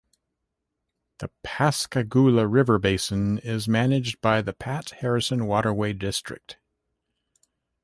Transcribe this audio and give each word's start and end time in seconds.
The 1.19 1.29
Pascagoula 1.43 2.47
River 2.47 2.79
Basin 2.79 3.37
is 3.37 3.67
managed 3.67 4.19
by 4.19 4.41
the 4.41 4.51
Pat 4.51 4.89
Harrison 5.01 5.45
Waterway 5.45 5.93
District. 5.93 6.57